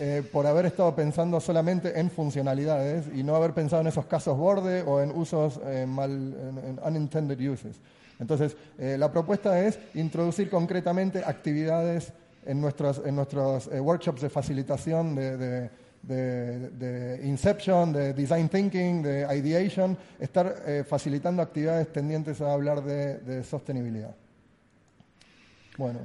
[0.00, 4.36] eh, por haber estado pensando solamente en funcionalidades y no haber pensado en esos casos
[4.36, 7.80] borde o en usos eh, mal, en, en unintended uses.
[8.20, 12.12] Entonces, la propuesta es introducir concretamente actividades
[12.46, 15.68] en nuestros, en nuestros workshops de facilitación de,
[16.06, 22.82] de, de, Inception, de Design Thinking, de Ideation, estar eh, facilitando actividades tendientes a hablar
[22.82, 24.14] de, sostenibilidad.
[25.76, 26.00] Bueno.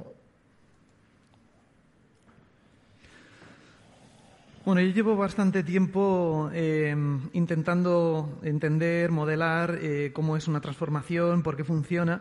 [4.64, 6.94] Bueno, yo llevo bastante tiempo eh,
[7.32, 12.20] intentando entender, modelar eh, cómo es una transformación, por qué funciona,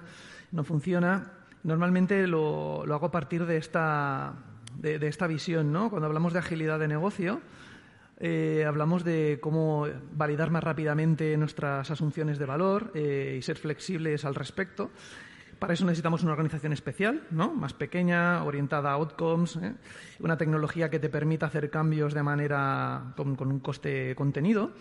[0.52, 1.34] no funciona.
[1.64, 4.34] Normalmente lo, lo hago a partir de esta,
[4.80, 5.90] de, esta visión, ¿no?
[5.90, 7.42] Cuando hablamos de agilidad de negocio,
[8.20, 14.26] eh, hablamos de cómo validar más rápidamente nuestras asunciones de valor eh, y ser flexibles
[14.26, 14.92] al respecto.
[15.58, 17.54] Para eso necesitamos una organización especial, ¿no?
[17.54, 19.74] más pequeña, orientada a outcomes, ¿eh?
[20.20, 24.72] una tecnología que te permita hacer cambios de manera con, con, un coste contenido.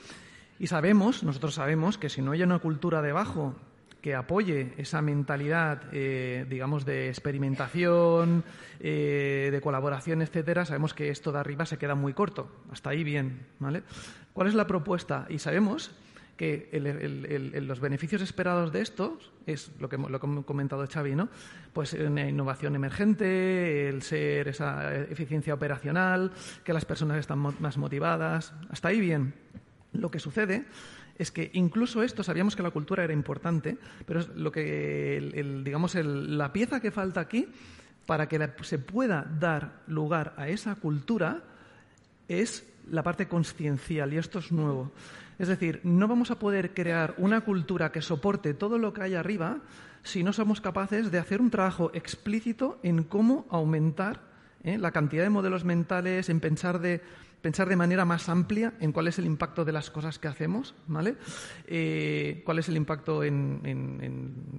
[0.61, 3.57] Y sabemos, nosotros sabemos, que si no hay una cultura debajo
[4.01, 8.45] que apoye esa mentalidad, eh, digamos, de experimentación,
[8.81, 12.49] eh, de colaboración, etcétera, sabemos que esto de arriba se queda muy corto.
[12.71, 13.83] Hasta ahí bien, ¿vale?
[14.33, 15.27] ¿Cuál es la propuesta?
[15.29, 15.91] Y sabemos
[16.37, 16.71] que
[17.61, 21.29] los beneficios esperados de esto es lo que, lo que hemos comentado Xavi, ¿no?
[21.73, 26.31] Pues una innovación emergente, el ser esa eficiencia operacional,
[26.63, 28.55] que las personas están más motivadas.
[28.71, 29.35] Hasta ahí bien.
[29.93, 30.67] Lo que sucede
[31.19, 33.77] es que incluso esto sabíamos que la cultura era importante,
[34.07, 37.49] pero es lo que, digamos, la pieza que falta aquí
[38.07, 41.43] para que se pueda dar lugar a esa cultura
[42.29, 44.93] es la parte consciencial, y esto es nuevo.
[45.39, 49.15] Es decir, no vamos a poder crear una cultura que soporte todo lo que hay
[49.15, 49.59] arriba
[50.03, 54.28] si no somos capaces de hacer un trabajo explícito en cómo aumentar
[54.65, 54.79] ¿eh?
[54.79, 57.01] la cantidad de modelos mentales, en pensar de
[57.41, 60.75] pensar de manera más amplia en cuál es el impacto de las cosas que hacemos,
[60.87, 61.17] ¿vale?
[61.67, 64.59] Eh, cuál es el impacto en,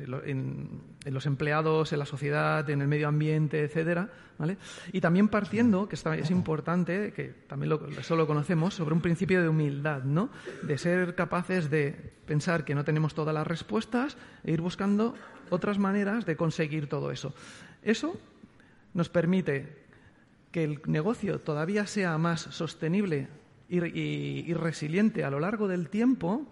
[1.05, 4.57] los empleados, en la sociedad, en el medio ambiente, etcétera, ¿vale?
[4.93, 9.41] Y también partiendo, que es importante, que también lo, eso lo conocemos, sobre un principio
[9.41, 10.29] de humildad, ¿no?
[10.63, 15.15] De ser capaces de pensar que no tenemos todas las respuestas e ir buscando
[15.49, 17.33] otras maneras de conseguir todo eso.
[17.81, 18.17] Eso
[18.93, 19.88] nos permite
[20.51, 23.27] que el negocio todavía sea más sostenible
[23.69, 26.47] y, resiliente a lo largo del tiempo.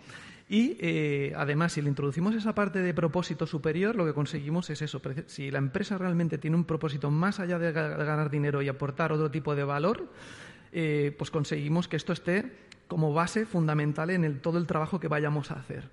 [0.49, 4.81] Y eh, además, si le introducimos esa parte de propósito superior, lo que conseguimos es
[4.81, 5.01] eso.
[5.25, 9.29] Si la empresa realmente tiene un propósito más allá de ganar dinero y aportar otro
[9.29, 10.07] tipo de valor,
[10.71, 12.51] eh, pues conseguimos que esto esté
[12.87, 15.89] como base fundamental en todo el trabajo que vayamos a hacer.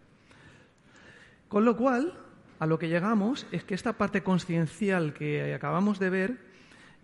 [1.48, 2.14] Con lo cual,
[2.60, 6.53] a lo que llegamos es que esta parte conciencial que acabamos de ver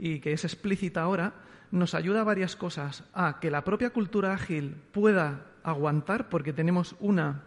[0.00, 1.34] y que es explícita ahora,
[1.70, 3.04] nos ayuda a varias cosas.
[3.12, 7.42] A que la propia cultura ágil pueda aguantar porque tenemos una,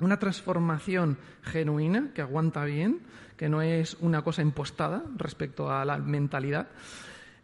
[0.00, 3.00] una transformación genuina que aguanta bien,
[3.36, 6.68] que no es una cosa impostada respecto a la mentalidad.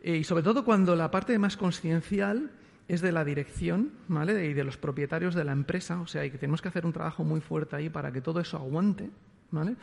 [0.03, 2.51] Y sobre todo cuando la parte más consciencial
[2.89, 4.47] es de la dirección ¿vale?
[4.47, 6.95] y de los propietarios de la empresa, o sea, y que tenemos que hacer un
[6.95, 9.11] trabajo muy fuerte ahí para que todo eso aguante.
[9.51, 9.77] ¿vale?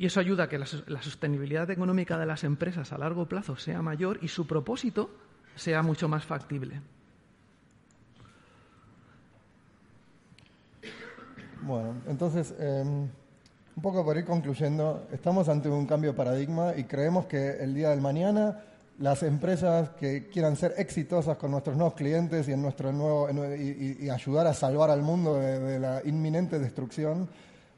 [0.00, 3.82] Y eso ayuda a que la, sostenibilidad económica de las empresas a largo plazo sea
[3.82, 5.10] mayor y su propósito
[5.56, 6.80] sea mucho más factible.
[11.60, 13.10] Bueno, entonces, em,
[13.76, 17.74] un poco por ir concluyendo, estamos ante un cambio de paradigma y creemos que el
[17.74, 18.58] día del mañana
[19.00, 24.08] las empresas que quieran ser exitosas con nuestros nuevos clientes y, en nuestro nuevo, y,
[24.08, 27.28] ayudar a salvar al mundo de la inminente destrucción,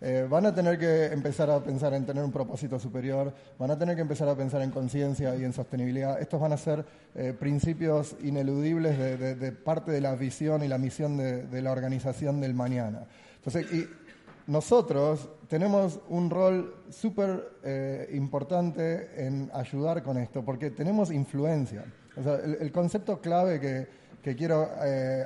[0.04, 3.78] eh, van a tener que empezar a pensar en tener un propósito superior, van a
[3.78, 6.20] tener que empezar a pensar en conciencia y en sostenibilidad.
[6.20, 6.84] Estos van a ser
[7.14, 12.52] eh, principios ineludibles de, parte de la visión y la misión de, la organización del
[12.52, 13.06] mañana.
[13.36, 13.64] Entonces,
[14.48, 21.84] nosotros tenemos un rol súper eh, importante en ayudar con esto, porque tenemos influencia.
[22.16, 23.60] el, concepto clave
[24.20, 24.68] que quiero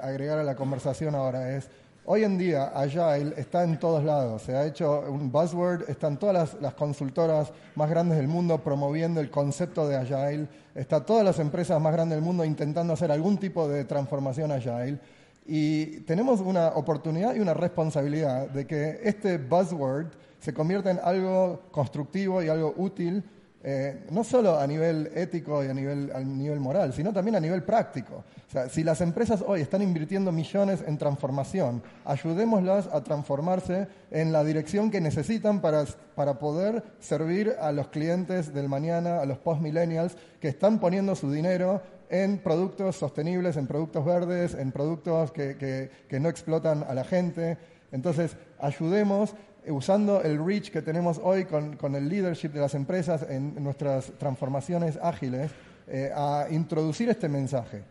[0.02, 1.70] agregar a la conversación ahora es
[2.08, 6.54] Hoy en día Agile está en todos lados, se ha hecho un buzzword, están todas
[6.60, 11.82] las, consultoras más grandes del mundo promoviendo el concepto de Agile, están todas las empresas
[11.82, 15.00] más grandes del mundo intentando hacer algún tipo de transformación Agile.
[15.46, 20.06] Y tenemos una oportunidad y una responsabilidad de que este buzzword
[20.38, 23.24] se convierta en algo constructivo y algo útil
[23.68, 27.64] eh, no solo a nivel ético y a nivel, nivel moral, sino también a nivel
[27.64, 28.22] práctico.
[28.70, 34.88] Si las empresas hoy están invirtiendo millones en transformación, ayudémoslas a transformarse en la dirección
[34.88, 40.46] que necesitan para, para poder servir a los clientes del mañana, a los post-millennials, que
[40.46, 46.20] están poniendo su dinero en productos sostenibles, en productos verdes, en productos que, que, que
[46.20, 47.58] no explotan a la gente.
[47.90, 49.34] Entonces, ayudemos
[49.70, 54.98] usando el reach que tenemos hoy con, el leadership de las empresas en nuestras transformaciones
[55.02, 55.52] ágiles,
[55.88, 57.82] eh, a introducir este mensaje.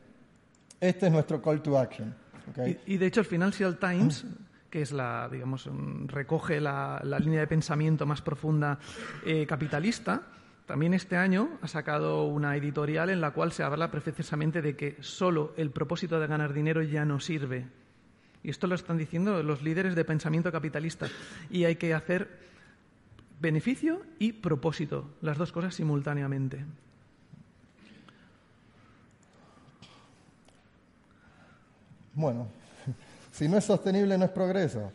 [0.80, 2.14] Este es nuestro call to action.
[2.86, 4.26] Y, de hecho el Financial Times,
[4.70, 5.70] que es la, digamos,
[6.08, 8.78] recoge la, la línea de pensamiento más profunda
[9.26, 10.22] eh, capitalista,
[10.66, 14.98] también este año ha sacado una editorial en la cual se habla precisamente de que
[15.00, 17.68] solo el propósito de ganar dinero ya no sirve.
[18.46, 21.08] Y esto lo están diciendo los líderes de pensamiento capitalista.
[21.50, 22.30] Y hay que hacer
[23.42, 26.64] beneficio y propósito, las dos cosas simultáneamente.
[32.14, 32.48] Bueno,
[33.32, 34.92] si no es sostenible no es progreso.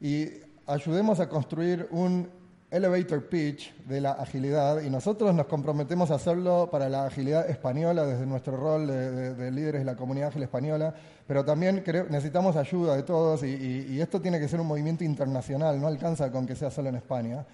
[0.00, 0.28] Y
[0.64, 2.30] ayudemos a construir un
[2.72, 8.06] elevator pitch de la agilidad y nosotros nos comprometemos a hacerlo para la agilidad española
[8.06, 10.94] desde nuestro rol de, de, de líderes de la comunidad ágil española,
[11.26, 15.80] pero también creo, necesitamos ayuda de todos y, esto tiene que ser un movimiento internacional,
[15.80, 17.44] no alcanza con que sea solo en España.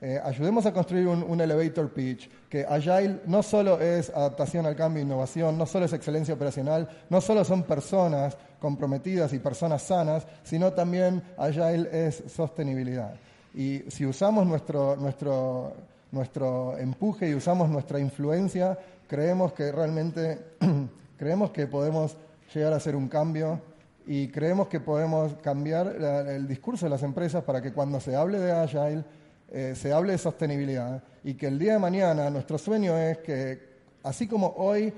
[0.00, 4.76] Eh, ayudemos a construir un, un, elevator pitch, que Agile no solo es adaptación al
[4.76, 9.82] cambio e innovación, no solo es excelencia operacional, no solo son personas comprometidas y personas
[9.82, 13.14] sanas, sino también Agile es sostenibilidad.
[13.56, 15.72] Y si usamos nuestro, nuestro,
[16.12, 20.38] nuestro empuje y usamos nuestra influencia, creemos que realmente
[21.16, 22.18] creemos que podemos
[22.54, 23.58] llegar a hacer un cambio
[24.06, 25.86] y creemos que podemos cambiar
[26.28, 29.02] el discurso de las empresas para que cuando se hable de Agile
[29.50, 33.58] eh, se hable de sostenibilidad y que el día de mañana nuestro sueño es que,
[34.02, 34.92] así como hoy,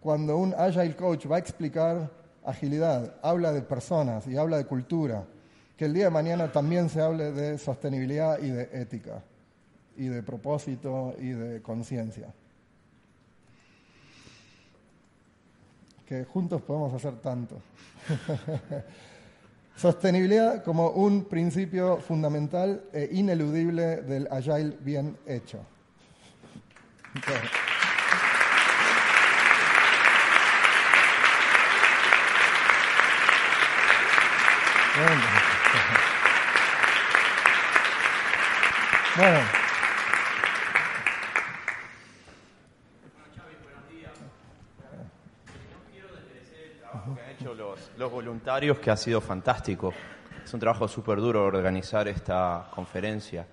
[0.00, 2.08] cuando un Agile Coach va a explicar
[2.44, 5.24] agilidad, habla de personas y habla de cultura,
[5.76, 9.22] que el día de mañana también se hable de sostenibilidad y de ética,
[9.96, 12.32] y de propósito y de conciencia.
[16.06, 17.60] Que juntos podemos hacer tanto.
[19.76, 25.60] Sostenibilidad como un principio fundamental e ineludible del Agile bien hecho.
[39.16, 39.40] Bueno.
[47.96, 49.92] los voluntarios, que ha sido fantástico.
[50.44, 53.46] Es un trabajo súper duro organizar esta conferencia.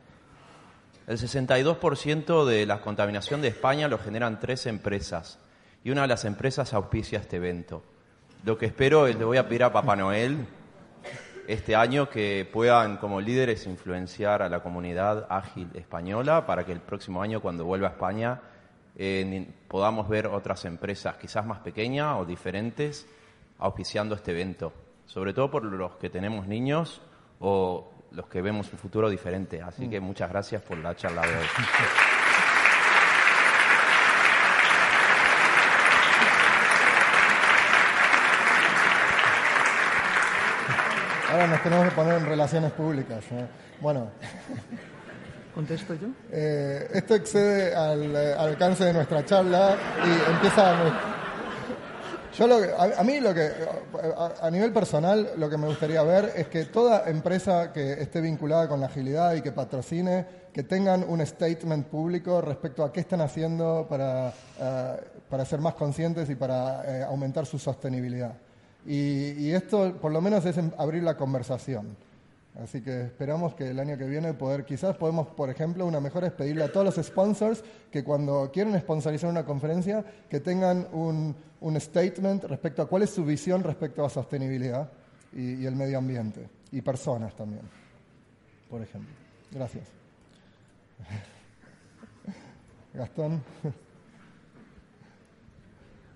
[1.07, 5.39] El 62% de la contaminación de España lo generan tres empresas
[5.83, 7.83] y una de las empresas auspicia este evento.
[8.43, 10.45] Lo que espero es, le voy a pedir a Papá Noel
[11.47, 16.79] este año que puedan como líderes influenciar a la comunidad ágil española para que el
[16.79, 18.41] próximo año cuando vuelva a España
[18.95, 23.07] eh, podamos ver otras empresas quizás más pequeñas o diferentes
[23.59, 24.73] auspiciando este evento,
[25.05, 27.01] sobre todo por los que tenemos niños
[27.39, 29.61] o los que vemos un futuro diferente.
[29.61, 31.45] Así que muchas gracias por la charla de hoy.
[41.33, 43.23] Ahora nos tenemos que poner en relaciones públicas.
[43.31, 43.47] ¿no?
[43.81, 44.11] Bueno.
[45.55, 46.09] ¿Contesto yo?
[46.31, 51.23] Eh, esto excede al, al, alcance de nuestra charla y empieza a...
[52.37, 53.49] Yo lo que, a, a, mí lo que,
[54.15, 58.21] a, a, nivel personal, lo que me gustaría ver es que toda empresa que esté
[58.21, 62.99] vinculada con la agilidad y que patrocine, que tengan un statement público respecto a qué
[62.99, 68.33] están haciendo para, uh, para ser más conscientes y para uh, aumentar su sostenibilidad.
[68.85, 71.95] Y, esto, por lo menos, es abrir la conversación.
[72.61, 76.23] Así que esperamos que el año que viene poder, quizás podemos, por ejemplo, una mejor
[76.23, 81.35] es pedirle a todos los sponsors que cuando quieren sponsorizar una conferencia, que tengan un,
[81.61, 84.91] un statement respecto a cuál es su visión respecto a sostenibilidad
[85.33, 87.63] y, y el medio ambiente y personas también,
[88.69, 89.15] por ejemplo.
[89.51, 89.87] Gracias.
[92.93, 93.41] Gastón.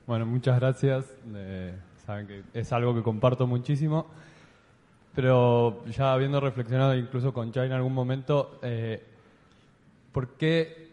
[0.05, 1.05] Bueno, muchas gracias.
[1.35, 1.73] Eh,
[2.07, 4.07] saben que es algo que comparto muchísimo.
[5.13, 9.03] Pero ya habiendo reflexionado incluso con Chai en algún momento, eh,
[10.13, 10.87] ¿por qué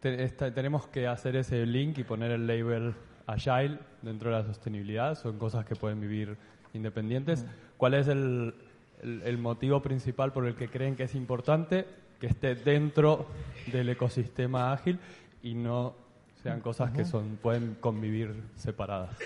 [0.00, 2.94] te, esta, tenemos que hacer ese link y poner el label
[3.26, 5.14] Agile dentro de la sostenibilidad?
[5.14, 6.38] Son cosas que pueden vivir
[6.72, 7.44] independientes.
[7.76, 8.54] ¿Cuál es el,
[9.02, 11.86] el, el motivo principal por el que creen que es importante
[12.18, 13.26] que esté dentro
[13.70, 14.98] del ecosistema ágil
[15.42, 16.03] y no
[16.44, 19.16] sean cosas que son, pueden convivir separadas?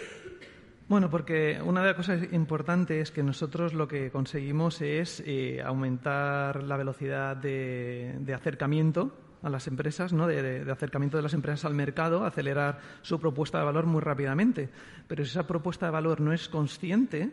[0.88, 5.60] Bueno, porque una de las cosas importantes es que nosotros lo que conseguimos es eh,
[5.60, 9.12] aumentar la velocidad de, de, acercamiento
[9.42, 10.28] a las empresas, ¿no?
[10.28, 14.68] De, de, acercamiento de las empresas al mercado, acelerar su propuesta de valor muy rápidamente.
[15.08, 17.32] Pero si esa propuesta de valor no es consciente,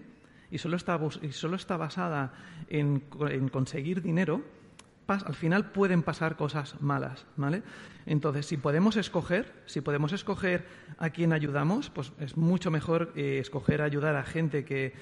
[0.50, 2.34] y solo está, y solo está basada
[2.70, 4.42] en, en conseguir dinero,
[5.08, 7.64] al final pueden pasar cosas malas, ¿vale?
[8.06, 10.66] Entonces, si podemos escoger, si podemos escoger
[10.98, 14.94] a quién ayudamos, pues es mucho mejor eh, escoger ayudar a gente que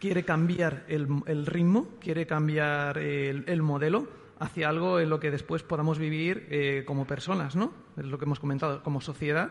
[0.00, 4.08] quiere cambiar el, ritmo, quiere cambiar el, modelo
[4.38, 7.72] hacia algo en lo que después podamos vivir eh, como personas, ¿no?
[7.96, 9.50] Es lo que hemos comentado, como sociedad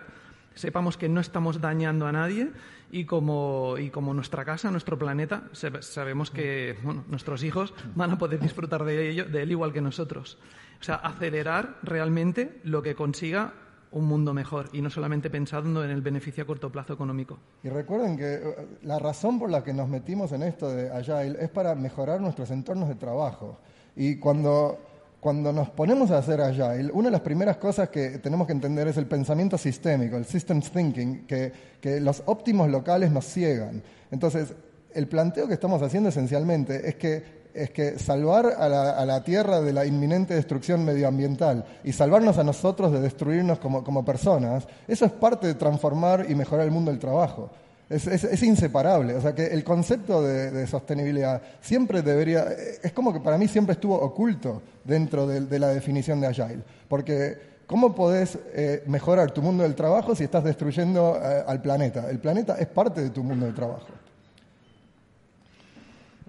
[0.58, 2.52] sepamos que no estamos dañando a nadie
[2.92, 5.44] y como, y como nuestra casa, nuestro planeta,
[5.82, 6.78] sabemos que
[7.10, 10.38] nuestros hijos van a poder disfrutar de, ello, de él igual que nosotros.
[10.80, 13.54] O sea, acelerar realmente lo que consiga
[13.92, 17.40] un mundo mejor y no solamente pensando en el beneficio a corto plazo económico.
[17.64, 21.38] Y recuerden que eh, la razón por la que nos metimos en esto de Agile
[21.40, 23.60] es para mejorar nuestros entornos de trabajo.
[23.96, 24.78] Y cuando
[25.20, 28.88] cuando nos ponemos a hacer Agile, una de las primeras cosas que tenemos que entender
[28.88, 31.52] es el pensamiento sistémico, el systems thinking, que,
[31.82, 33.82] que los óptimos locales nos ciegan.
[34.12, 34.54] Entonces,
[34.94, 39.24] el planteo que estamos haciendo esencialmente es que es que salvar a la, a la,
[39.24, 44.68] Tierra de la inminente destrucción medioambiental y salvarnos a nosotros de destruirnos como, como personas,
[44.88, 47.50] eso es parte de transformar y mejorar el mundo del trabajo.
[47.90, 49.16] Es, inseparable.
[49.16, 52.46] O sea que el concepto de, sostenibilidad siempre debería,
[52.84, 56.64] es como que para mí siempre estuvo oculto dentro de, la definición de Agile.
[56.90, 62.10] Porque ¿cómo podés eh, mejorar tu mundo del trabajo si estás destruyendo eh, al planeta?
[62.10, 63.88] El planeta es parte de tu mundo del trabajo.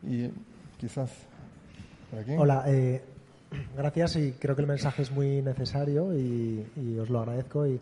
[0.06, 0.30] Y
[0.78, 1.10] quizás.
[2.38, 3.02] Hola, eh,
[3.76, 7.66] gracias y creo que el mensaje es muy necesario y, y os lo agradezco.
[7.66, 7.80] Y,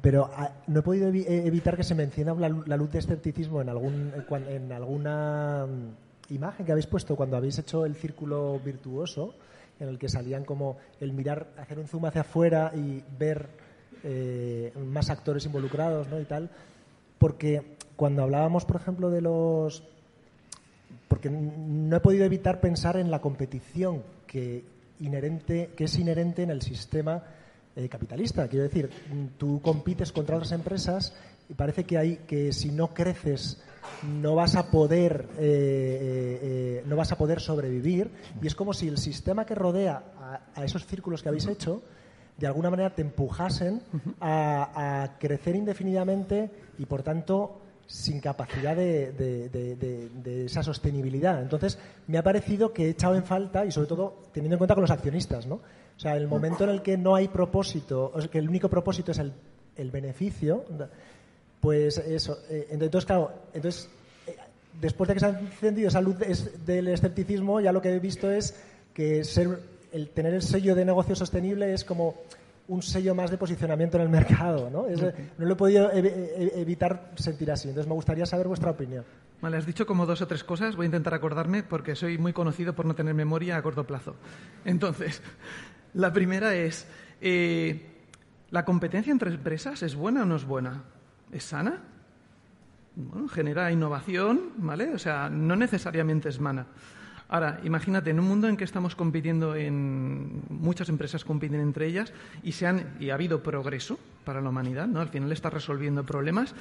[0.00, 3.68] pero ah, no he podido eh, evitar que se mencione la, luz de escepticismo en,
[3.68, 4.12] algún,
[4.48, 9.34] en alguna mm, imagen que habéis puesto cuando habéis hecho el círculo virtuoso,
[9.78, 13.48] en el que salían como el mirar, hacer un zoom hacia afuera y ver
[14.02, 16.20] eh, más actores involucrados ¿no?
[16.20, 16.50] y tal.
[17.18, 19.84] Porque cuando hablábamos, por ejemplo, de los.
[21.08, 24.64] Porque no he podido evitar pensar en la competición que,
[24.98, 27.22] inherente, que es inherente en el sistema
[27.76, 28.48] eh, capitalista.
[28.48, 28.88] Quiero decir,
[29.36, 31.14] tú compites contra otras empresas
[31.46, 33.62] y parece que hay que si no creces
[34.02, 38.10] no vas a poder eh, eh, no vas a poder sobrevivir
[38.40, 41.82] y es como si el sistema que rodea a, esos círculos que habéis hecho
[42.38, 43.82] de alguna manera te empujasen
[44.22, 51.40] a, crecer indefinidamente y por tanto sin capacidad de, de, esa sostenibilidad.
[51.40, 54.74] Entonces, me ha parecido que he echado en falta, y sobre todo teniendo en cuenta
[54.74, 55.60] con los accionistas, ¿no?
[55.96, 58.68] O sea, el momento en el que no hay propósito, o sea, que el único
[58.68, 59.32] propósito es el,
[59.76, 60.64] el beneficio,
[61.60, 62.38] pues eso.
[62.50, 63.88] Eh, entonces, claro, entonces,
[64.26, 64.36] eh,
[64.80, 68.30] después de que se ha encendido esa luz del escepticismo, ya lo que he visto
[68.30, 68.54] es
[68.92, 69.58] que ser,
[69.92, 72.14] el tener el sello de negocio sostenible es como
[72.68, 74.86] un sello más de posicionamiento en el mercado, ¿no?
[75.38, 77.68] no lo he podido evitar sentir así.
[77.68, 79.04] Entonces, me gustaría saber vuestra opinión.
[79.40, 80.74] Vale, has dicho como dos o tres cosas.
[80.76, 84.16] Voy a intentar acordarme porque soy muy conocido por no tener memoria a corto plazo.
[84.64, 85.22] Entonces,
[85.96, 86.86] la primera es,
[87.20, 87.86] eh,
[88.50, 90.84] ¿la competencia entre empresas es buena o no es buena?
[91.32, 91.82] ¿Es sana?
[92.94, 94.92] Bueno, genera innovación, ¿vale?
[94.94, 96.66] O sea, no necesariamente es mana.
[97.28, 102.12] Ahora, imagínate, en un mundo en que estamos compitiendo en muchas empresas compiten entre ellas
[102.42, 105.00] y, se han, y ha habido progreso para la humanidad, ¿no?
[105.00, 106.54] Al final está resolviendo problemas.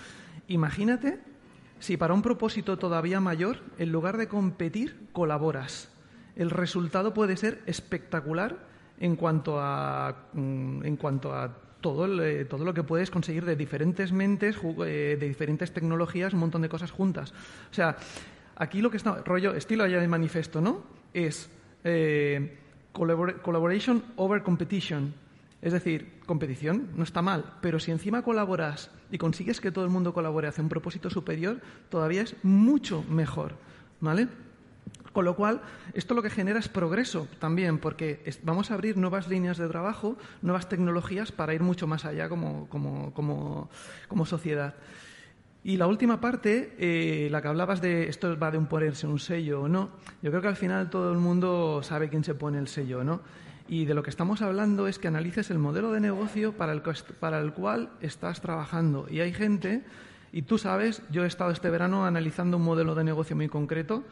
[0.47, 1.19] Imagínate
[1.79, 5.89] si para un propósito todavía mayor, en lugar de competir, colaboras.
[6.38, 12.65] El resultado puede ser espectacular en cuanto a, mm, en cuanto a todo, eh, todo
[12.65, 16.91] lo que puedes conseguir de diferentes mentes, eh, de diferentes tecnologías, un montón de cosas
[16.91, 17.31] juntas.
[17.69, 17.95] O sea,
[18.55, 20.83] aquí lo que está, rollo, estilo allá de manifiesto, ¿no?
[21.13, 21.49] Es
[21.83, 22.57] eh,
[22.91, 25.13] collaboration over competition.
[25.61, 29.91] Es decir, competición no está mal, pero si encima colaboras y consigues que todo el
[29.91, 33.55] mundo colabore hacia un propósito superior, todavía es mucho mejor,
[33.99, 34.27] ¿vale?
[35.16, 35.61] Con lo cual,
[35.93, 40.18] esto lo que genera es progreso también, porque vamos a abrir nuevas líneas de trabajo,
[40.41, 43.70] nuevas tecnologías para ir mucho más allá como,
[44.26, 44.76] sociedad.
[45.63, 49.18] Y la última parte, eh, la que hablabas de esto va de un ponerse un
[49.18, 49.91] sello o no,
[50.22, 53.22] yo creo que al final todo el mundo sabe quién se pone el sello, ¿no?
[53.70, 56.82] Y de lo que estamos hablando es que analices el modelo de negocio para el,
[57.22, 59.07] para el cual estás trabajando.
[59.09, 59.86] Y hay gente,
[60.34, 64.03] y tú sabes, yo he estado este verano analizando un modelo de negocio muy concreto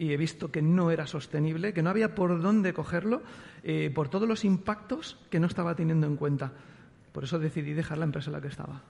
[0.00, 3.20] y he visto que no era sostenible, que no había por dónde cogerlo,
[3.62, 6.52] eh, por todos los impactos que no estaba teniendo en cuenta.
[7.12, 8.82] Por eso decidí dejar la empresa en la que estaba.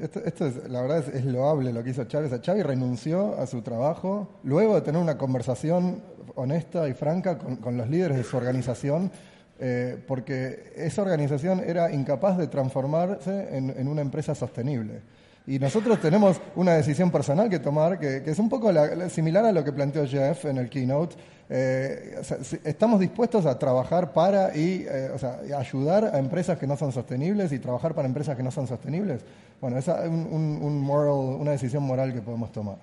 [0.00, 2.40] esto, es, la verdad es, loable lo que hizo Chávez.
[2.40, 6.02] Chávez renunció a su trabajo luego de tener una conversación
[6.34, 9.12] honesta y franca con, los líderes de su organización,
[9.60, 15.02] eh, porque esa organización era incapaz de transformarse en, en una empresa sostenible.
[15.48, 19.08] Y nosotros tenemos una decisión personal que tomar, que, que es un poco la- la-
[19.08, 21.14] similar a lo que planteó Jeff en el keynote.
[21.48, 26.18] Eh, o sea, si- estamos dispuestos a trabajar para y eh, o sea, ayudar a
[26.18, 29.22] empresas que no son sostenibles y trabajar para empresas que no son sostenibles.
[29.60, 32.78] Bueno, esa es un, un- un moral- una decisión moral que podemos tomar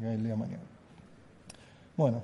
[0.00, 0.62] el día de mañana.
[1.96, 2.22] Bueno,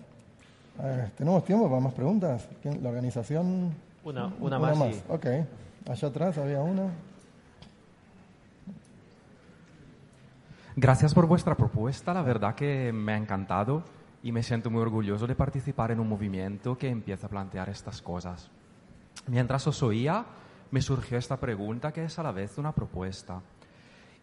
[0.84, 2.46] eh, ¿tenemos tiempo para más preguntas?
[2.62, 3.72] ¿Quién- ¿La organización?
[4.04, 5.02] Una- una más, sí.
[5.08, 5.26] Ok,
[5.88, 6.84] allá atrás había una.
[10.76, 13.82] Gracias por vuestra propuesta, la verdad que me ha encantado
[14.22, 18.00] y me siento muy orgulloso de participar en un movimiento que empieza a plantear estas
[18.00, 18.50] cosas.
[19.26, 20.24] Mientras os oía,
[20.70, 23.40] me surgió esta pregunta que es a la vez una propuesta.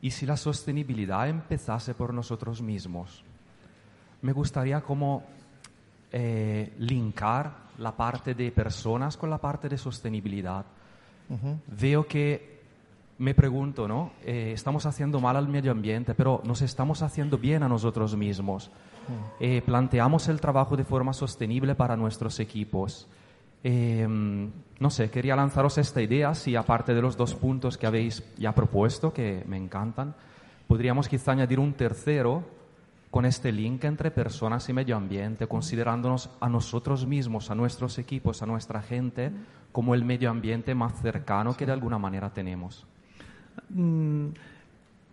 [0.02, 3.24] ¿Y si la sostenibilidad empezase por nosotros mismos?
[4.22, 5.24] Me gustaría como
[6.12, 10.66] eh, linkar la parte de personas con la parte de sostenibilidad.
[11.68, 12.57] Veo que
[13.20, 14.12] me pregunto, ¿no?
[14.24, 18.70] Eh, estamos haciendo mal al medio ambiente, pero nos estamos haciendo bien a nosotros mismos.
[19.40, 23.08] Eh, planteamos el trabajo de forma sostenible para nuestros equipos.
[23.64, 28.24] Eh, no sé, quería lanzaros esta idea, si aparte de los dos puntos que habéis
[28.38, 30.14] ya propuesto, que me encantan,
[30.68, 32.44] podríamos quizá añadir un tercero
[33.10, 38.44] con este link entre personas y medio ambiente, considerándonos a nosotros mismos, a nuestros equipos,
[38.44, 39.32] a nuestra gente,
[39.72, 42.86] como el medio ambiente más cercano que de alguna manera tenemos.
[43.70, 44.28] Mm,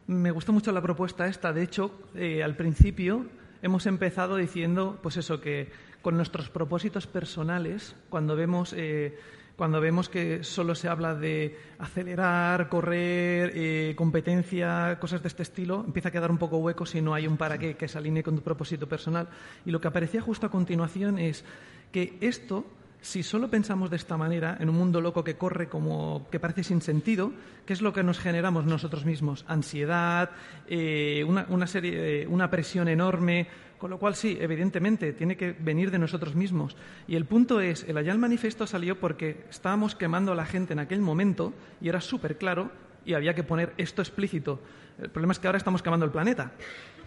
[0.07, 1.53] me gustó mucho la propuesta esta.
[1.53, 3.27] De hecho, eh, al principio
[3.63, 5.71] hemos empezado diciendo, pues eso, que
[6.03, 9.19] con nuestros propósitos personales, cuando vemos, eh,
[9.57, 15.83] cuando vemos que solo se habla de acelerar, correr, eh, competencia, cosas de este estilo,
[15.87, 18.23] empieza a quedar un poco hueco si no hay un para qué que se alinee
[18.23, 19.29] con tu propósito personal.
[19.65, 21.45] Y lo que aparecía justo a continuación es
[21.93, 22.67] que esto
[23.05, 26.65] si solo pensamos de esta manera, en un mundo loco que corre como que parece
[26.65, 27.33] sin sentido,
[27.67, 29.45] ¿qué es lo que nos generamos nosotros mismos?
[29.47, 30.31] Ansiedad,
[30.67, 33.47] eh, una, una serie, una presión enorme,
[33.77, 36.79] con lo cual sí, evidentemente, tiene que venir de nosotros mismos.
[37.07, 40.79] Y el punto es, el Ayal Manifesto salió porque estábamos quemando a la gente en
[40.79, 41.53] aquel momento
[41.83, 42.71] y era súper claro
[43.05, 44.61] y había que poner esto explícito.
[45.01, 46.53] El problema es que ahora estamos quemando el planeta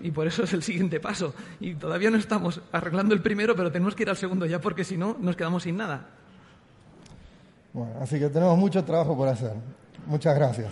[0.01, 1.33] y por eso es el siguiente paso.
[1.59, 4.83] Y todavía no estamos arreglando el primero, pero tenemos que ir al segundo ya porque
[4.83, 6.07] si no nos quedamos sin nada.
[7.73, 9.53] Bueno, así que tenemos mucho trabajo por hacer.
[10.05, 10.71] Muchas gracias.